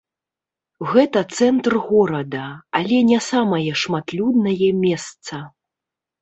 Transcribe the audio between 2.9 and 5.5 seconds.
не самае шматлюднае месца.